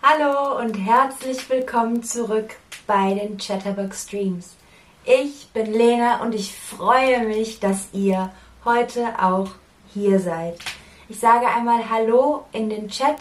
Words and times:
Hallo 0.00 0.60
und 0.60 0.74
herzlich 0.74 1.50
willkommen 1.50 2.04
zurück 2.04 2.54
bei 2.86 3.14
den 3.14 3.36
Chatterbox 3.36 4.04
Streams. 4.04 4.54
Ich 5.04 5.48
bin 5.52 5.72
Lena 5.72 6.22
und 6.22 6.36
ich 6.36 6.54
freue 6.54 7.26
mich, 7.26 7.58
dass 7.58 7.88
ihr 7.92 8.30
heute 8.64 9.20
auch 9.20 9.48
hier 9.92 10.20
seid. 10.20 10.56
Ich 11.08 11.18
sage 11.18 11.48
einmal 11.48 11.90
Hallo 11.90 12.44
in 12.52 12.70
den 12.70 12.88
Chat 12.88 13.16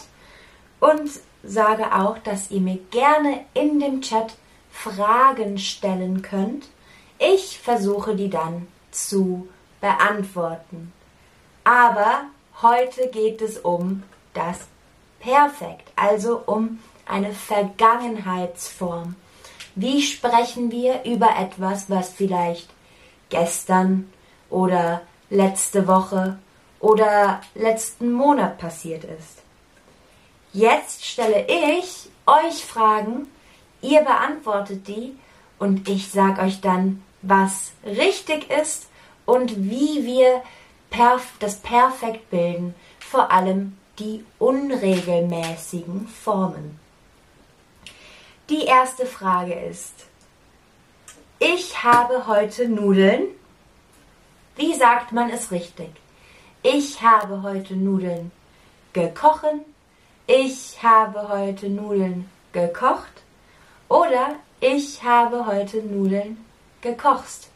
und 0.80 1.10
sage 1.42 1.96
auch, 1.96 2.20
dass 2.20 2.52
ihr 2.52 2.62
mir 2.62 2.78
gerne 2.92 3.46
in 3.56 3.80
dem 3.80 4.02
Chat 4.02 4.36
Fragen 4.72 5.58
stellen 5.58 6.22
könnt. 6.22 6.68
Ich 7.18 7.60
versuche 7.60 8.16
die 8.16 8.30
dann 8.30 8.68
zu 8.92 9.48
beantworten. 9.82 10.94
Aber 11.64 12.26
heute 12.62 13.08
geht 13.10 13.42
es 13.42 13.58
um 13.58 14.04
das 14.36 14.68
Perfekt, 15.20 15.92
also 15.96 16.42
um 16.46 16.80
eine 17.06 17.34
Vergangenheitsform. 17.34 19.16
Wie 19.76 20.02
sprechen 20.02 20.72
wir 20.72 21.04
über 21.06 21.38
etwas, 21.38 21.90
was 21.90 22.10
vielleicht 22.10 22.70
gestern 23.30 24.12
oder 24.50 25.02
letzte 25.30 25.88
Woche 25.88 26.40
oder 26.80 27.42
letzten 27.56 28.12
Monat 28.12 28.58
passiert 28.58 29.04
ist? 29.04 29.44
Jetzt 30.54 31.06
stelle 31.06 31.46
ich 31.48 32.10
euch 32.26 32.66
Fragen, 32.66 33.28
ihr 33.82 34.02
beantwortet 34.02 34.88
die 34.88 35.18
und 35.60 35.88
ich 35.90 36.10
sage 36.10 36.42
euch 36.42 36.62
dann, 36.62 37.04
was 37.22 37.72
richtig 37.86 38.50
ist 38.50 38.88
und 39.26 39.70
wie 39.70 40.06
wir 40.06 40.42
perf 40.90 41.34
das 41.40 41.58
Perfekt 41.58 42.30
bilden, 42.30 42.74
vor 43.00 43.32
allem 43.32 43.78
die 44.00 44.24
unregelmäßigen 44.40 46.08
Formen. 46.08 46.80
Die 48.50 48.66
erste 48.66 49.06
Frage 49.06 49.54
ist, 49.54 49.94
ich 51.40 51.84
habe 51.84 52.28
heute 52.28 52.68
Nudeln. 52.68 53.28
Wie 54.56 54.74
sagt 54.74 55.12
man 55.12 55.30
es 55.30 55.52
richtig? 55.52 55.90
Ich 56.64 57.02
habe 57.02 57.44
heute 57.44 57.76
Nudeln 57.76 58.32
gekochen. 58.94 59.62
Ich 60.26 60.82
habe 60.82 61.30
heute 61.30 61.70
Nudeln 61.70 62.30
gekocht. 62.54 63.24
Oder 63.90 64.36
ich 64.60 65.04
habe 65.04 65.46
heute 65.46 65.84
Nudeln 65.84 66.44
gekocht. 66.82 67.50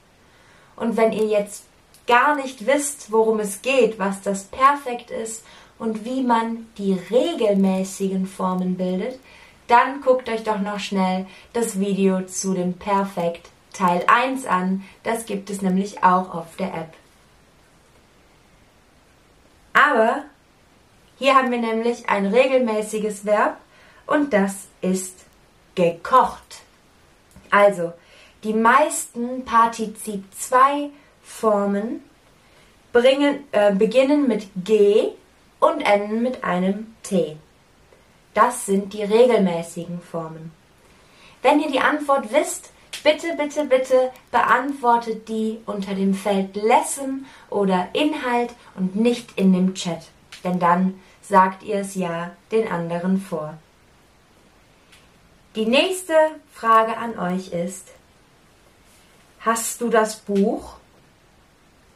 Und 0.76 0.98
wenn 0.98 1.12
ihr 1.12 1.26
jetzt 1.26 1.66
gar 2.08 2.36
nicht 2.36 2.66
wisst, 2.66 3.12
worum 3.12 3.40
es 3.40 3.62
geht, 3.62 3.98
was 3.98 4.22
das 4.22 4.44
Perfekt 4.46 5.12
ist 5.12 5.44
und 5.82 6.06
wie 6.06 6.22
man 6.22 6.68
die 6.78 6.94
regelmäßigen 6.94 8.28
Formen 8.28 8.78
bildet, 8.78 9.20
dann 9.66 10.02
guckt 10.02 10.30
euch 10.30 10.44
doch 10.44 10.60
noch 10.60 10.80
schnell 10.80 11.26
das 11.54 11.80
Video 11.80 12.22
zu 12.22 12.54
dem 12.54 12.74
Perfekt 12.74 13.50
Teil 13.74 14.04
1 14.06 14.46
an. 14.46 14.84
Das 15.02 15.26
gibt 15.26 15.50
es 15.50 15.64
nämlich 15.64 16.04
auch 16.04 16.36
auf 16.36 16.56
der 16.58 16.68
App. 16.68 16.94
Aber 19.74 20.26
hier 21.18 21.34
haben 21.34 21.50
wir 21.50 21.58
nämlich 21.58 22.08
ein 22.08 22.28
regelmäßiges 22.28 23.26
Verb 23.26 23.58
und 24.06 24.34
das 24.34 24.68
ist 24.82 25.26
gekocht. 25.74 26.62
Also, 27.50 27.92
die 28.44 28.54
meisten 28.54 29.46
Partizip 29.46 30.26
2 30.38 30.92
Formen 31.24 32.04
bringen, 32.94 33.46
äh, 33.52 33.74
beginnen 33.74 34.28
mit 34.28 34.48
G 34.64 35.14
und 35.62 35.80
enden 35.82 36.22
mit 36.22 36.44
einem 36.44 36.94
T. 37.04 37.38
Das 38.34 38.66
sind 38.66 38.92
die 38.92 39.04
regelmäßigen 39.04 40.02
Formen. 40.02 40.52
Wenn 41.42 41.62
ihr 41.62 41.72
die 41.72 41.80
Antwort 41.80 42.34
wisst, 42.34 42.72
bitte, 43.04 43.36
bitte, 43.38 43.66
bitte 43.66 44.12
beantwortet 44.32 45.30
die 45.30 45.60
unter 45.66 45.94
dem 45.94 46.14
Feld 46.14 46.56
Lesson 46.56 47.26
oder 47.50 47.90
Inhalt 47.94 48.54
und 48.76 48.96
nicht 48.96 49.38
in 49.38 49.54
dem 49.54 49.74
Chat, 49.74 50.10
denn 50.44 50.60
dann 50.60 51.00
sagt 51.22 51.64
ihr 51.64 51.78
es 51.78 51.96
ja 51.96 52.32
den 52.52 52.68
anderen 52.68 53.22
vor. 53.22 53.58
Die 55.56 55.66
nächste 55.66 56.14
Frage 56.54 56.98
an 56.98 57.20
euch 57.20 57.50
ist, 57.50 57.90
hast 59.42 59.82
du 59.82 59.90
das 59.90 60.18
Buch 60.18 60.76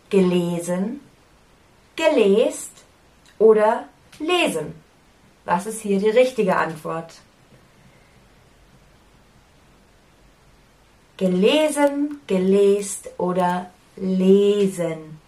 gelesen, 0.10 1.00
gelest 1.96 2.75
oder 3.40 3.86
lesen? 4.20 4.74
Was 5.46 5.66
ist 5.66 5.82
hier 5.82 6.00
die 6.00 6.10
richtige 6.10 6.56
Antwort? 6.56 7.14
Gelesen, 11.18 12.20
gelest 12.28 13.10
oder 13.18 13.70
lesen. 13.96 15.20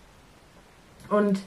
Und 1.09 1.40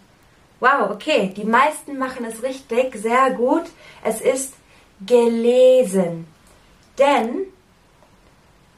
wow, 0.60 0.90
okay, 0.90 1.32
die 1.36 1.44
meisten 1.44 1.98
machen 1.98 2.24
es 2.24 2.42
richtig, 2.42 2.94
sehr 2.94 3.32
gut. 3.32 3.64
Es 4.02 4.20
ist 4.20 4.54
gelesen. 5.06 6.26
Denn 6.98 7.46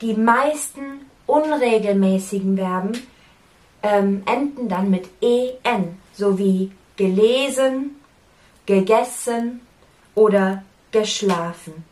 die 0.00 0.14
meisten 0.14 1.06
unregelmäßigen 1.26 2.56
Verben 2.56 3.06
ähm, 3.82 4.22
enden 4.26 4.68
dann 4.68 4.90
mit 4.90 5.08
en, 5.20 5.98
sowie 6.12 6.72
gelesen, 6.96 7.96
gegessen 8.66 9.60
oder 10.14 10.62
geschlafen. 10.90 11.84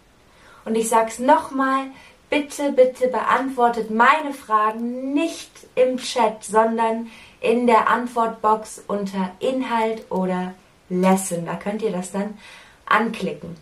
Und 0.65 0.75
ich 0.77 0.89
sag's 0.89 1.19
nochmal, 1.19 1.87
bitte, 2.29 2.73
bitte 2.73 3.09
beantwortet 3.09 3.91
meine 3.91 4.33
Fragen 4.33 5.13
nicht 5.13 5.51
im 5.75 5.97
Chat, 5.97 6.45
sondern 6.45 7.11
in 7.41 7.67
der 7.67 7.89
Antwortbox 7.89 8.85
unter 8.87 9.33
Inhalt 9.41 10.11
oder 10.11 10.55
Lesson. 10.89 11.47
Da 11.47 11.57
könnt 11.57 11.83
ihr 11.83 11.93
das 11.93 12.13
dann 12.13 12.39
anklicken. 12.87 13.57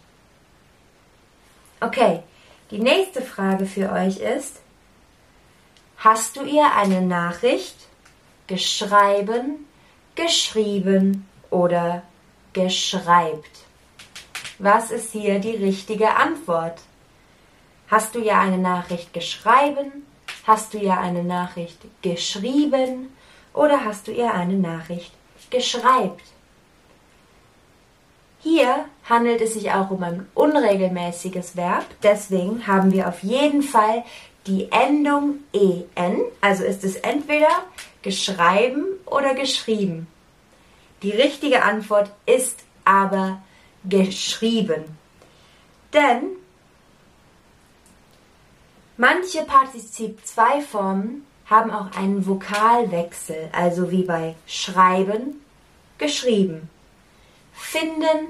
Okay, 1.81 2.22
die 2.72 2.81
nächste 2.81 3.22
Frage 3.22 3.66
für 3.66 3.93
euch 3.93 4.19
ist, 4.19 4.60
hast 5.98 6.37
du 6.37 6.43
ihr 6.43 6.75
eine 6.75 7.03
Nachricht 7.03 7.77
geschreiben, 8.48 9.66
geschrieben 10.16 11.28
oder 11.50 12.03
geschreibt? 12.53 13.64
Was 14.59 14.91
ist 14.91 15.12
hier 15.12 15.38
die 15.38 15.56
richtige 15.56 16.14
Antwort? 16.14 16.81
Hast 17.88 18.14
du 18.14 18.20
ja 18.20 18.41
eine 18.41 18.59
Nachricht 18.59 19.12
geschrieben? 19.12 20.06
Hast 20.47 20.75
du 20.75 20.78
ja 20.78 20.98
eine 21.00 21.22
Nachricht 21.22 21.78
geschrieben? 22.03 23.14
Oder 23.54 23.84
hast 23.84 24.09
du 24.09 24.12
ihr 24.12 24.32
eine 24.32 24.54
Nachricht 24.54 25.12
geschreibt? 25.50 26.22
Hier 28.41 28.84
handelt 29.09 29.41
es 29.41 29.54
sich 29.54 29.72
auch 29.72 29.91
um 29.91 30.03
ein 30.03 30.28
unregelmäßiges 30.34 31.56
Verb, 31.56 31.84
deswegen 32.03 32.66
haben 32.66 32.92
wir 32.92 33.09
auf 33.09 33.22
jeden 33.22 33.62
Fall 33.62 34.04
die 34.47 34.70
Endung 34.70 35.41
en, 35.53 36.20
also 36.41 36.65
ist 36.65 36.84
es 36.84 36.97
entweder 36.97 37.50
geschrieben 38.03 38.84
oder 39.06 39.34
geschrieben. 39.34 40.06
Die 41.03 41.12
richtige 41.12 41.62
Antwort 41.62 42.10
ist 42.26 42.64
aber 42.84 43.42
geschrieben. 43.84 44.97
Denn 45.92 46.31
manche 48.97 49.44
Partizip 49.44 50.25
2 50.26 50.62
Formen 50.62 51.26
haben 51.47 51.70
auch 51.70 51.92
einen 51.97 52.26
Vokalwechsel, 52.26 53.48
also 53.53 53.91
wie 53.91 54.03
bei 54.03 54.34
schreiben, 54.47 55.42
geschrieben, 55.97 56.69
finden, 57.53 58.28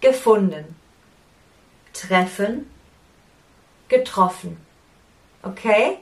gefunden, 0.00 0.76
treffen, 1.92 2.70
getroffen. 3.88 4.56
Okay? 5.42 5.98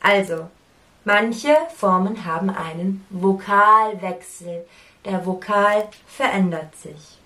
Also, 0.00 0.48
manche 1.04 1.56
Formen 1.74 2.24
haben 2.24 2.50
einen 2.50 3.04
Vokalwechsel. 3.10 4.64
Der 5.04 5.24
Vokal 5.26 5.88
verändert 6.06 6.74
sich. 6.76 7.18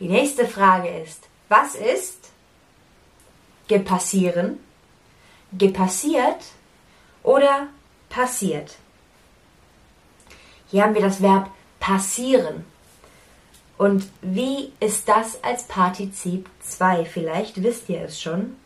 Die 0.00 0.08
nächste 0.08 0.46
Frage 0.46 0.88
ist, 0.88 1.28
was 1.48 1.74
ist 1.74 2.30
gepassieren, 3.68 4.58
gepassiert 5.52 6.44
oder 7.22 7.68
passiert? 8.08 8.76
Hier 10.70 10.82
haben 10.82 10.94
wir 10.94 11.02
das 11.02 11.22
Verb 11.22 11.50
passieren. 11.80 12.64
Und 13.78 14.08
wie 14.20 14.72
ist 14.80 15.08
das 15.08 15.42
als 15.42 15.62
Partizip 15.64 16.48
2? 16.60 17.04
Vielleicht 17.04 17.62
wisst 17.62 17.88
ihr 17.88 18.02
es 18.02 18.20
schon. 18.20 18.56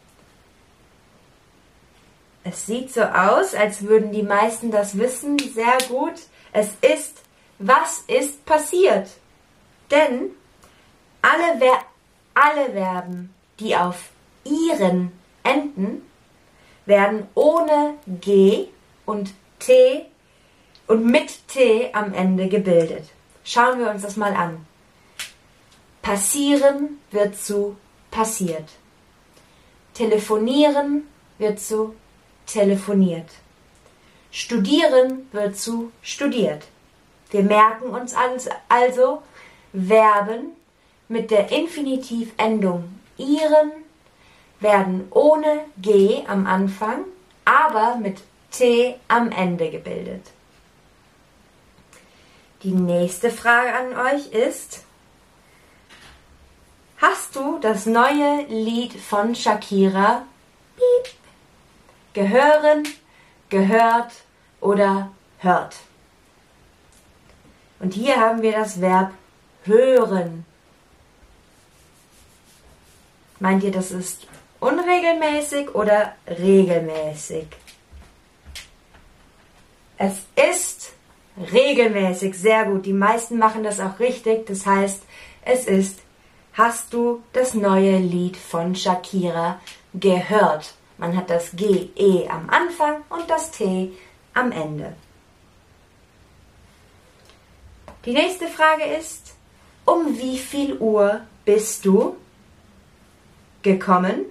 Es 2.45 2.67
sieht 2.67 2.93
so 2.93 3.03
aus, 3.03 3.55
als 3.55 3.83
würden 3.83 4.11
die 4.11 4.23
meisten 4.23 4.71
das 4.71 4.99
wissen. 4.99 5.39
Sehr 5.39 5.79
gut. 5.89 6.15
Es 6.53 6.71
ist, 6.81 7.23
was 7.59 8.05
ist 8.07 8.45
passiert? 8.45 9.09
Denn 9.91 10.31
alle, 11.23 11.59
Ver 11.59 11.79
alle 12.35 12.73
Verben, 12.73 13.35
die 13.59 13.77
auf 13.77 14.11
ihren 14.45 15.13
enden, 15.43 16.03
werden 16.87 17.29
ohne 17.35 17.95
G 18.07 18.69
und 19.07 19.33
T 19.59 20.07
und 20.87 21.07
mit 21.07 21.49
T 21.49 21.91
am 21.93 22.13
Ende 22.13 22.49
gebildet. 22.49 23.09
Schauen 23.45 23.79
wir 23.79 23.91
uns 23.91 24.03
das 24.03 24.17
mal 24.17 24.35
an. 24.35 24.67
Passieren 26.01 26.99
wird 27.11 27.37
zu 27.37 27.77
passiert. 28.11 28.69
Telefonieren 29.95 31.07
wird 31.39 31.61
zu 31.61 31.95
telefoniert. 32.47 33.29
Studieren 34.32 35.29
wird 35.31 35.56
zu 35.58 35.93
studiert. 36.02 36.64
Wir 37.31 37.43
merken 37.43 37.90
uns 37.90 38.14
also 38.69 39.23
Verben 39.73 40.56
mit 41.08 41.31
der 41.31 41.52
Infinitivendung 41.52 42.99
ihren 43.19 43.73
werden 44.61 45.08
ohne 45.11 45.64
G 45.76 46.25
am 46.26 46.46
Anfang, 46.46 47.05
aber 47.44 47.96
mit 47.96 48.23
T 48.50 48.96
am 49.08 49.31
Ende 49.31 49.70
gebildet. 49.70 50.31
Die 52.62 52.73
nächste 52.73 53.31
Frage 53.31 53.75
an 53.75 54.14
euch 54.14 54.29
ist, 54.29 54.84
hast 56.99 57.37
du 57.37 57.58
das 57.58 57.87
neue 57.87 58.46
Lied 58.49 58.94
von 58.94 59.34
Shakira 59.34 60.25
Piep, 60.76 61.14
gehören, 62.14 62.84
gehört 63.53 64.13
oder 64.61 65.13
hört? 65.39 65.77
Und 67.79 67.95
hier 67.95 68.17
haben 68.17 68.43
wir 68.43 68.53
das 68.53 68.81
Verb 68.81 69.13
hören. 69.65 70.45
Meint 73.39 73.63
ihr, 73.63 73.71
das 73.71 73.91
ist 73.91 74.27
unregelmäßig 74.61 75.75
oder 75.75 76.15
regelmäßig? 76.27 77.47
Es 79.99 80.23
ist 80.37 80.93
regelmäßig, 81.53 82.39
sehr 82.39 82.65
gut. 82.65 82.87
Die 82.87 82.93
meisten 82.93 83.39
machen 83.39 83.65
das 83.65 83.81
auch 83.81 83.99
richtig. 83.99 84.47
Das 84.47 84.65
heißt, 84.65 85.03
es 85.45 85.67
ist, 85.67 85.99
hast 86.55 86.93
du 86.93 87.23
das 87.33 87.55
neue 87.55 87.99
Lied 87.99 88.37
von 88.37 88.75
Shakira 88.75 89.61
gehört? 89.93 90.75
Man 91.03 91.17
hat 91.17 91.31
das 91.31 91.51
G, 91.57 91.89
E 91.97 92.29
am 92.29 92.49
Anfang 92.49 93.03
und 93.09 93.29
das 93.29 93.51
T 93.51 93.91
am 94.35 94.53
Ende. 94.53 94.95
Die 98.05 98.13
nächste 98.13 98.47
Frage 98.47 98.85
ist, 98.85 99.35
um 99.85 100.17
wie 100.17 100.39
viel 100.39 100.79
Uhr 100.79 101.23
bist 101.45 101.85
du 101.85 102.17
gekommen? 103.63 104.27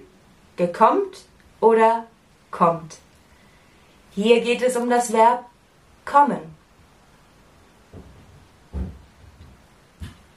gekommt 0.56 1.26
oder 1.60 2.06
kommt. 2.50 2.96
Hier 4.14 4.40
geht 4.40 4.62
es 4.62 4.74
um 4.74 4.88
das 4.88 5.12
Verb 5.12 5.44
kommen. 6.06 6.56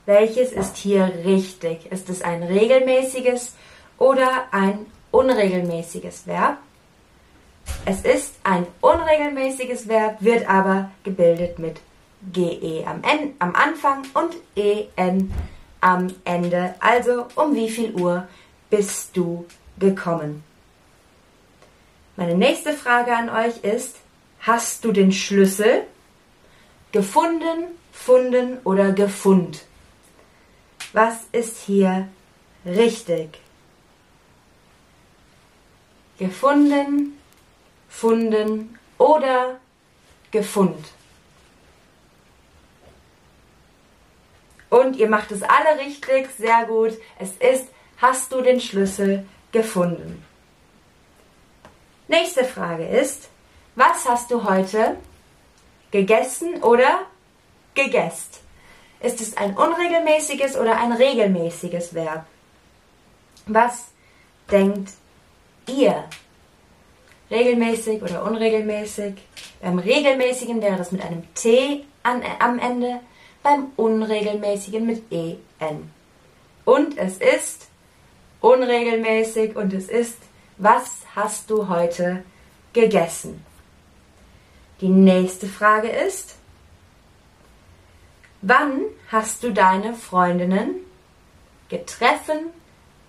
Welches 0.06 0.52
ist 0.52 0.76
hier 0.76 1.06
richtig? 1.24 1.90
Ist 1.94 2.10
es 2.10 2.22
ein 2.22 2.44
regelmäßiges 2.44 3.56
oder 3.98 4.48
ein 4.52 4.86
unregelmäßiges 5.15 6.27
Verb? 6.27 6.57
Es 7.85 8.01
ist 8.01 8.33
ein 8.44 8.67
unregelmäßiges 8.81 9.88
Verb, 9.88 10.17
wird 10.19 10.47
aber 10.47 10.91
gebildet 11.03 11.57
mit 11.57 11.79
GE 12.33 12.83
am, 12.85 13.01
N, 13.03 13.33
am 13.39 13.56
Anfang 13.56 14.03
und 14.13 14.35
EN 14.56 15.33
am 15.81 16.13
Ende. 16.25 16.75
Also 16.79 17.27
um 17.35 17.56
wie 17.56 17.69
viel 17.69 17.94
Uhr 17.94 18.27
bist 18.69 19.15
du 19.15 19.45
gekommen. 19.79 20.44
Meine 22.17 22.35
nächste 22.35 22.73
Frage 22.73 23.15
an 23.15 23.29
euch 23.29 23.57
ist, 23.63 23.95
hast 24.41 24.83
du 24.83 24.91
den 24.91 25.12
Schlüssel 25.12 25.83
gefunden, 26.91 27.67
funden 27.91 28.57
oder 28.63 28.91
gefund? 28.91 29.65
Was 30.94 31.15
ist 31.31 31.57
hier 31.65 32.07
richtig? 32.65 33.44
Gefunden, 36.17 37.19
funden 37.89 38.79
oder 38.97 39.59
gefund? 40.31 40.85
Und 44.69 44.95
ihr 44.97 45.09
macht 45.09 45.31
es 45.31 45.41
alle 45.41 45.79
richtig, 45.79 46.29
sehr 46.38 46.65
gut. 46.65 46.94
Es 47.19 47.31
ist, 47.38 47.67
hast 47.97 48.31
du 48.31 48.41
den 48.41 48.59
Schlüssel 48.59 49.25
gefunden. 49.51 50.25
Nächste 52.07 52.44
Frage 52.44 52.85
ist, 52.85 53.29
was 53.75 54.07
hast 54.07 54.31
du 54.31 54.44
heute 54.44 54.97
gegessen 55.91 56.62
oder 56.62 57.06
gegessen? 57.73 58.35
Ist 59.01 59.21
es 59.21 59.38
ein 59.38 59.56
unregelmäßiges 59.56 60.57
oder 60.57 60.77
ein 60.77 60.91
regelmäßiges 60.91 61.94
Verb? 61.94 62.25
Was 63.45 63.88
denkt 64.50 64.89
ihr? 65.69 66.03
Regelmäßig 67.29 68.01
oder 68.01 68.23
unregelmäßig? 68.23 69.15
Beim 69.62 69.79
regelmäßigen 69.79 70.62
wäre 70.62 70.77
das 70.77 70.91
mit 70.91 71.03
einem 71.03 71.23
T 71.33 71.85
an, 72.03 72.21
am 72.39 72.59
Ende, 72.59 73.00
beim 73.41 73.71
unregelmäßigen 73.75 74.85
mit 74.85 75.12
EN. 75.12 75.91
Und 76.65 76.97
es 76.97 77.17
ist 77.17 77.67
unregelmäßig 78.41 79.56
und 79.56 79.73
es 79.73 79.88
ist, 79.89 80.17
was 80.57 81.01
hast 81.15 81.50
du 81.50 81.67
heute 81.67 82.23
gegessen? 82.73 83.44
Die 84.81 84.89
nächste 84.89 85.47
Frage 85.47 85.88
ist, 85.88 86.35
wann 88.41 88.81
hast 89.12 89.44
du 89.44 89.51
deine 89.51 89.94
Freundinnen 89.94 90.75
getreffen, 91.69 92.51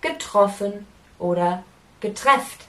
getroffen 0.01 0.87
oder 1.19 1.63
getrefft? 1.99 2.65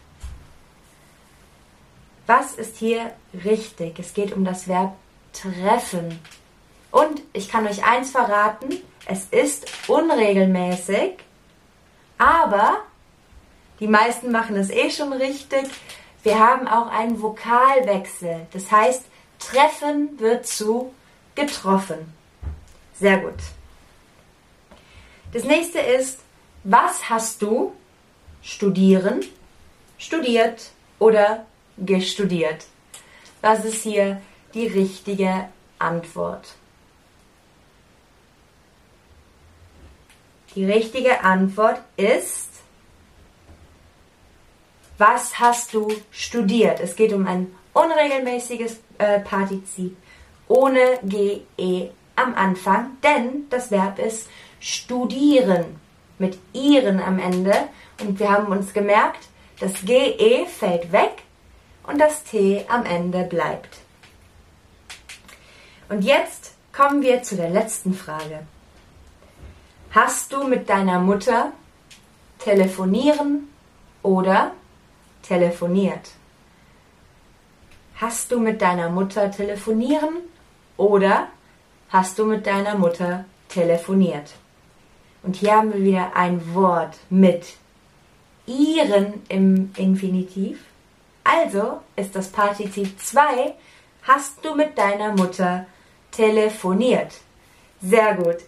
Was 2.27 2.55
ist 2.55 2.77
hier 2.77 3.13
richtig? 3.45 3.99
Es 3.99 4.13
geht 4.15 4.33
um 4.33 4.45
das 4.45 4.69
Verb 4.69 4.95
treffen. 5.33 6.19
Und 6.91 7.23
ich 7.33 7.49
kann 7.49 7.67
euch 7.67 7.85
eins 7.85 8.11
verraten, 8.11 8.83
es 9.07 9.27
ist 9.31 9.67
unregelmäßig 9.89 11.19
aber 12.19 12.83
die 13.79 13.87
meisten 13.87 14.33
machen 14.33 14.57
es 14.57 14.71
eh 14.71 14.91
schon 14.91 15.13
richtig. 15.13 15.71
Wir 16.25 16.39
haben 16.41 16.67
auch 16.67 16.89
einen 16.89 17.23
Vokalwechsel. 17.23 18.47
Das 18.53 18.71
heißt, 18.71 19.05
treffen 19.39 20.19
wird 20.19 20.47
zu 20.47 20.93
getroffen. 21.37 22.13
Sehr 22.99 23.19
gut. 23.19 23.39
Das 25.33 25.45
nächste 25.45 25.79
ist, 25.79 26.19
was 26.65 27.09
hast 27.09 27.41
du 27.41 27.73
studieren, 28.49 29.21
studiert 29.99 30.71
oder 30.99 31.47
gestudiert? 31.77 32.65
Das 33.43 33.65
ist 33.65 33.83
hier 33.83 34.21
die 34.55 34.67
richtige 34.67 35.49
Antwort. 35.79 36.55
Die 40.55 40.65
richtige 40.65 41.23
Antwort 41.23 41.81
ist, 41.97 42.49
was 44.97 45.39
hast 45.39 45.75
du 45.75 45.93
studiert? 46.11 46.81
Es 46.81 46.97
geht 46.97 47.13
um 47.13 47.27
ein 47.27 47.55
unregelmäßiges 47.75 48.81
äh, 48.97 49.21
Partizip 49.21 49.97
ohne 50.49 50.99
GE 51.05 51.91
am 52.17 52.35
Anfang, 52.35 52.97
denn 53.05 53.47
das 53.51 53.71
Verb 53.71 53.99
ist 53.99 54.29
studieren 54.59 55.79
mit 56.19 56.39
ihren 56.53 57.01
am 57.01 57.19
Ende 57.19 57.55
und 58.01 58.19
wir 58.19 58.31
haben 58.31 58.47
uns 58.47 58.73
gemerkt, 58.73 59.29
das 59.61 59.73
GE 59.85 60.47
fällt 60.47 60.93
weg 60.93 61.23
und 61.85 62.01
das 62.01 62.25
T 62.25 62.65
am 62.69 62.85
Ende 62.85 63.25
bleibt. 63.25 63.79
Und 65.89 66.03
jetzt 66.03 66.55
kommen 66.73 67.03
wir 67.03 67.23
zu 67.23 67.37
der 67.37 67.51
letzten 67.51 67.95
Frage. 67.95 68.47
Hast 69.91 70.33
du 70.33 70.45
mit 70.45 70.69
deiner 70.69 71.01
Mutter 71.01 71.53
telefonieren 72.39 73.49
oder 74.03 74.53
telefoniert? 75.23 76.11
Hast 77.97 78.31
du 78.31 78.39
mit 78.39 78.63
deiner 78.63 78.91
Mutter 78.91 79.31
telefonieren 79.31 80.19
oder 80.77 81.29
hast 81.89 82.19
du 82.19 82.27
mit 82.27 82.47
deiner 82.47 82.77
Mutter 82.77 83.25
telefoniert? 83.49 84.35
Und 85.29 85.37
hier 85.37 85.57
haben 85.57 85.75
wir 85.75 85.85
wieder 85.85 86.17
ein 86.17 86.55
Wort 86.55 86.97
mit 87.11 87.57
ihren 88.47 89.23
im 89.29 89.75
Infinitiv. 89.77 90.65
Also 91.23 91.81
ist 91.97 92.17
das 92.17 92.29
Partizip 92.29 92.99
2, 92.99 93.53
hast 94.05 94.43
du 94.43 94.55
mit 94.55 94.79
deiner 94.79 95.13
Mutter 95.13 95.67
telefoniert. 96.13 97.13
Sehr 97.83 98.15
gut. 98.15 98.39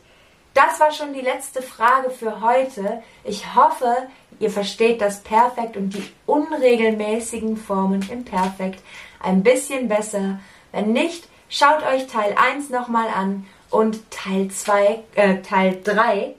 Das 0.55 0.81
war 0.81 0.91
schon 0.91 1.13
die 1.13 1.21
letzte 1.21 1.61
Frage 1.61 2.09
für 2.09 2.41
heute. 2.41 3.03
Ich 3.25 3.55
hoffe, 3.55 3.95
ihr 4.39 4.49
versteht 4.49 5.03
das 5.03 5.21
Perfekt 5.21 5.77
und 5.77 5.91
die 5.91 6.11
unregelmäßigen 6.25 7.59
Formen 7.59 8.09
im 8.11 8.25
Perfekt 8.25 8.83
ein 9.23 9.43
bisschen 9.43 9.87
besser. 9.87 10.41
Wenn 10.73 10.95
nicht, 10.95 11.29
schaut 11.51 11.83
euch 11.83 12.07
Teil 12.07 12.35
1 12.39 12.71
nochmal 12.71 13.09
an 13.15 13.47
und 13.69 14.11
Teil 14.11 14.49
2, 14.49 15.05
äh, 15.17 15.43
Teil 15.43 15.79
3, 15.85 16.37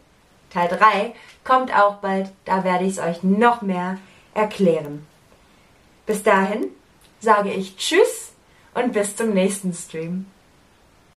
Teil 0.54 0.68
3 0.68 1.14
kommt 1.44 1.74
auch 1.76 1.96
bald. 1.96 2.32
Da 2.46 2.64
werde 2.64 2.86
ich 2.86 2.94
es 2.94 3.00
euch 3.00 3.24
noch 3.24 3.62
mehr 3.62 3.98
erklären. 4.34 5.06
Bis 6.06 6.24
dahin 6.24 6.66
sage 7.20 7.52
ich 7.52 7.78
Tschüss 7.78 8.34
und 8.74 8.94
bis 8.94 9.16
zum 9.16 9.34
nächsten 9.34 9.74
Stream. 9.74 10.26